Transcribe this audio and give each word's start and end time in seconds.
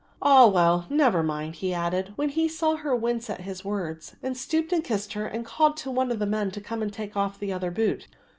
"Ah, 0.19 0.47
well, 0.47 0.87
never 0.89 1.21
mind," 1.21 1.57
he 1.57 1.75
added, 1.75 2.13
when 2.15 2.29
he 2.29 2.47
saw 2.47 2.75
her 2.75 2.95
wince 2.95 3.29
at 3.29 3.41
his 3.41 3.63
words, 3.63 4.15
and 4.23 4.35
stooped 4.35 4.73
and 4.73 4.83
kissed 4.83 5.13
her 5.13 5.27
and 5.27 5.45
called 5.45 5.77
to 5.77 5.91
one 5.91 6.09
of 6.11 6.17
the 6.17 6.25
men 6.25 6.49
to 6.49 6.59
come 6.59 6.81
and 6.81 6.91
take 6.91 7.15
off 7.15 7.37
the 7.37 7.53
other 7.53 7.69
boot. 7.69 8.07